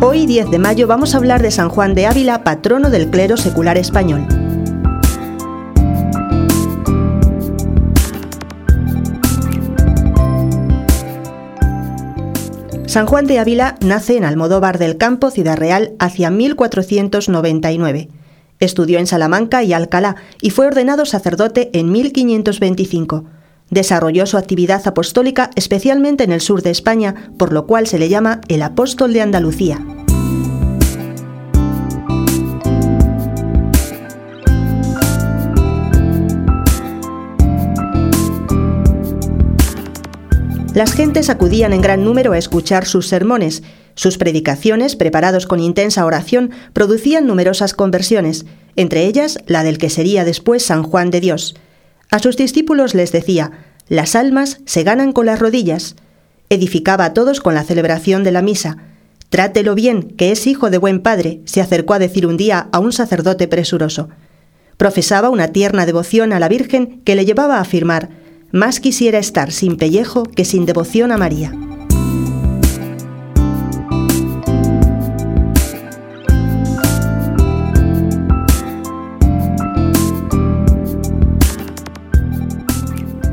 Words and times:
10 0.00 0.50
de 0.50 0.58
mayo 0.58 0.86
vamos 0.86 1.14
a 1.14 1.18
hablar 1.18 1.42
de 1.42 1.50
San 1.50 1.68
Juan 1.68 1.94
de 1.94 2.06
Ávila, 2.06 2.42
patrono 2.42 2.88
del 2.88 3.10
clero 3.10 3.36
secular 3.36 3.76
español. 3.76 4.26
San 12.86 13.06
Juan 13.06 13.26
de 13.26 13.38
Ávila 13.38 13.76
nace 13.80 14.16
en 14.16 14.24
Almodóvar 14.24 14.78
del 14.78 14.96
Campo, 14.96 15.30
Ciudad 15.30 15.56
Real, 15.56 15.92
hacia 15.98 16.30
1499. 16.30 18.08
Estudió 18.58 18.98
en 18.98 19.06
Salamanca 19.06 19.62
y 19.62 19.72
Alcalá 19.72 20.16
y 20.40 20.50
fue 20.50 20.66
ordenado 20.66 21.04
sacerdote 21.06 21.70
en 21.72 21.92
1525. 21.92 23.24
Desarrolló 23.70 24.26
su 24.26 24.36
actividad 24.36 24.86
apostólica 24.86 25.50
especialmente 25.54 26.24
en 26.24 26.32
el 26.32 26.40
sur 26.40 26.62
de 26.62 26.70
España, 26.70 27.32
por 27.38 27.52
lo 27.52 27.66
cual 27.66 27.86
se 27.86 27.98
le 27.98 28.08
llama 28.08 28.40
el 28.48 28.62
apóstol 28.62 29.12
de 29.12 29.22
Andalucía. 29.22 29.80
Las 40.74 40.92
gentes 40.92 41.30
acudían 41.30 41.72
en 41.72 41.80
gran 41.80 42.04
número 42.04 42.32
a 42.32 42.38
escuchar 42.38 42.86
sus 42.86 43.08
sermones. 43.08 43.64
Sus 43.96 44.18
predicaciones, 44.18 44.94
preparados 44.94 45.46
con 45.46 45.58
intensa 45.58 46.04
oración, 46.04 46.52
producían 46.72 47.26
numerosas 47.26 47.74
conversiones, 47.74 48.46
entre 48.76 49.06
ellas 49.06 49.38
la 49.46 49.64
del 49.64 49.78
que 49.78 49.90
sería 49.90 50.24
después 50.24 50.64
San 50.64 50.84
Juan 50.84 51.10
de 51.10 51.20
Dios. 51.20 51.56
A 52.08 52.20
sus 52.20 52.36
discípulos 52.36 52.94
les 52.94 53.10
decía, 53.10 53.50
las 53.88 54.14
almas 54.14 54.60
se 54.64 54.84
ganan 54.84 55.12
con 55.12 55.26
las 55.26 55.40
rodillas. 55.40 55.96
Edificaba 56.50 57.06
a 57.06 57.14
todos 57.14 57.40
con 57.40 57.54
la 57.54 57.64
celebración 57.64 58.22
de 58.22 58.30
la 58.30 58.40
misa. 58.40 58.76
Trátelo 59.28 59.74
bien, 59.74 60.02
que 60.02 60.30
es 60.30 60.46
hijo 60.46 60.70
de 60.70 60.78
buen 60.78 61.00
padre, 61.00 61.40
se 61.46 61.60
acercó 61.60 61.94
a 61.94 61.98
decir 61.98 62.28
un 62.28 62.36
día 62.36 62.68
a 62.70 62.78
un 62.78 62.92
sacerdote 62.92 63.48
presuroso. 63.48 64.08
Profesaba 64.76 65.30
una 65.30 65.48
tierna 65.48 65.84
devoción 65.84 66.32
a 66.32 66.38
la 66.38 66.48
Virgen 66.48 67.00
que 67.04 67.16
le 67.16 67.24
llevaba 67.24 67.56
a 67.56 67.60
afirmar, 67.60 68.10
más 68.52 68.80
quisiera 68.80 69.18
estar 69.18 69.52
sin 69.52 69.76
pellejo 69.76 70.24
que 70.24 70.44
sin 70.44 70.66
devoción 70.66 71.12
a 71.12 71.16
María. 71.16 71.52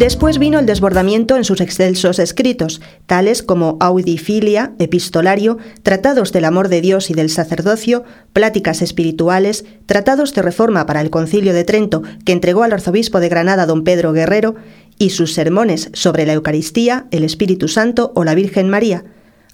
Después 0.00 0.38
vino 0.38 0.58
el 0.58 0.64
desbordamiento 0.64 1.36
en 1.36 1.44
sus 1.44 1.60
excelsos 1.60 2.18
escritos, 2.18 2.80
tales 3.04 3.42
como 3.42 3.76
Audifilia, 3.80 4.72
Epistolario, 4.78 5.58
Tratados 5.82 6.32
del 6.32 6.46
amor 6.46 6.68
de 6.68 6.80
Dios 6.80 7.10
y 7.10 7.14
del 7.14 7.28
sacerdocio, 7.28 8.04
Pláticas 8.32 8.80
espirituales, 8.80 9.66
Tratados 9.84 10.32
de 10.32 10.40
reforma 10.40 10.86
para 10.86 11.02
el 11.02 11.10
Concilio 11.10 11.52
de 11.52 11.64
Trento, 11.64 12.02
que 12.24 12.32
entregó 12.32 12.62
al 12.62 12.72
arzobispo 12.72 13.20
de 13.20 13.28
Granada 13.28 13.66
don 13.66 13.84
Pedro 13.84 14.14
Guerrero, 14.14 14.54
y 15.00 15.10
sus 15.10 15.34
sermones 15.34 15.90
sobre 15.94 16.26
la 16.26 16.34
Eucaristía, 16.34 17.06
el 17.10 17.24
Espíritu 17.24 17.66
Santo 17.66 18.12
o 18.14 18.22
la 18.22 18.36
Virgen 18.36 18.70
María. 18.70 19.04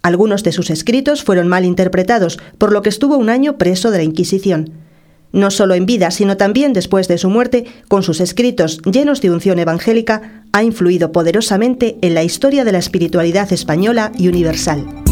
Algunos 0.02 0.42
de 0.42 0.52
sus 0.52 0.68
escritos 0.68 1.24
fueron 1.24 1.48
mal 1.48 1.64
interpretados, 1.64 2.38
por 2.58 2.72
lo 2.72 2.82
que 2.82 2.90
estuvo 2.90 3.16
un 3.16 3.30
año 3.30 3.56
preso 3.56 3.90
de 3.90 3.96
la 3.96 4.04
Inquisición 4.04 4.74
no 5.36 5.50
solo 5.50 5.74
en 5.74 5.86
vida, 5.86 6.10
sino 6.10 6.36
también 6.36 6.72
después 6.72 7.08
de 7.08 7.18
su 7.18 7.30
muerte, 7.30 7.66
con 7.88 8.02
sus 8.02 8.20
escritos 8.20 8.80
llenos 8.82 9.20
de 9.20 9.30
unción 9.30 9.58
evangélica, 9.58 10.44
ha 10.52 10.62
influido 10.62 11.12
poderosamente 11.12 11.98
en 12.00 12.14
la 12.14 12.24
historia 12.24 12.64
de 12.64 12.72
la 12.72 12.78
espiritualidad 12.78 13.52
española 13.52 14.12
y 14.16 14.28
universal. 14.28 15.05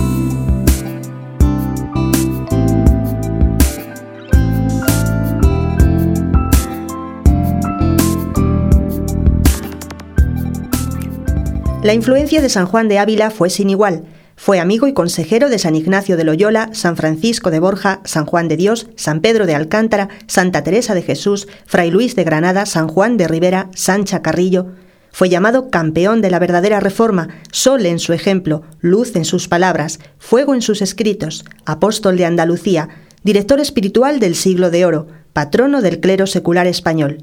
La 11.84 11.92
influencia 11.92 12.40
de 12.40 12.48
San 12.48 12.64
Juan 12.64 12.88
de 12.88 12.98
Ávila 12.98 13.30
fue 13.30 13.50
sin 13.50 13.68
igual. 13.68 14.06
Fue 14.36 14.58
amigo 14.58 14.86
y 14.86 14.94
consejero 14.94 15.50
de 15.50 15.58
San 15.58 15.74
Ignacio 15.74 16.16
de 16.16 16.24
Loyola, 16.24 16.70
San 16.72 16.96
Francisco 16.96 17.50
de 17.50 17.58
Borja, 17.58 18.00
San 18.04 18.24
Juan 18.24 18.48
de 18.48 18.56
Dios, 18.56 18.86
San 18.96 19.20
Pedro 19.20 19.44
de 19.44 19.54
Alcántara, 19.54 20.08
Santa 20.26 20.64
Teresa 20.64 20.94
de 20.94 21.02
Jesús, 21.02 21.46
Fray 21.66 21.90
Luis 21.90 22.16
de 22.16 22.24
Granada, 22.24 22.64
San 22.64 22.88
Juan 22.88 23.18
de 23.18 23.28
Rivera, 23.28 23.68
Sancha 23.74 24.22
Carrillo. 24.22 24.68
Fue 25.12 25.28
llamado 25.28 25.68
campeón 25.68 26.22
de 26.22 26.30
la 26.30 26.38
verdadera 26.38 26.80
reforma, 26.80 27.28
sol 27.52 27.84
en 27.84 27.98
su 27.98 28.14
ejemplo, 28.14 28.62
luz 28.80 29.14
en 29.14 29.26
sus 29.26 29.46
palabras, 29.46 30.00
fuego 30.16 30.54
en 30.54 30.62
sus 30.62 30.80
escritos, 30.80 31.44
apóstol 31.66 32.16
de 32.16 32.24
Andalucía, 32.24 32.88
director 33.24 33.60
espiritual 33.60 34.20
del 34.20 34.36
siglo 34.36 34.70
de 34.70 34.86
oro, 34.86 35.08
patrono 35.34 35.82
del 35.82 36.00
clero 36.00 36.26
secular 36.26 36.66
español. 36.66 37.18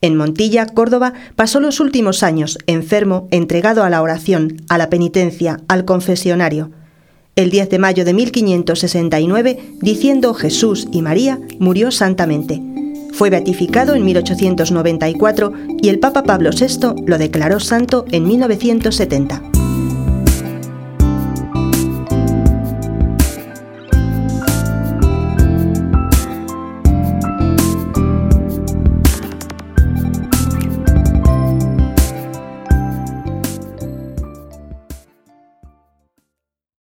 En 0.00 0.16
Montilla, 0.16 0.66
Córdoba, 0.66 1.14
pasó 1.36 1.60
los 1.60 1.80
últimos 1.80 2.22
años 2.22 2.58
enfermo, 2.66 3.28
entregado 3.30 3.82
a 3.82 3.90
la 3.90 4.02
oración, 4.02 4.62
a 4.68 4.78
la 4.78 4.90
penitencia, 4.90 5.60
al 5.68 5.84
confesionario. 5.84 6.70
El 7.34 7.50
10 7.50 7.70
de 7.70 7.78
mayo 7.78 8.04
de 8.04 8.14
1569, 8.14 9.58
diciendo 9.80 10.34
Jesús 10.34 10.88
y 10.92 11.02
María, 11.02 11.38
murió 11.58 11.90
santamente. 11.90 12.62
Fue 13.12 13.30
beatificado 13.30 13.94
en 13.94 14.04
1894 14.04 15.52
y 15.82 15.88
el 15.88 15.98
Papa 15.98 16.22
Pablo 16.22 16.50
VI 16.50 17.02
lo 17.06 17.18
declaró 17.18 17.60
santo 17.60 18.04
en 18.10 18.26
1970. 18.26 19.42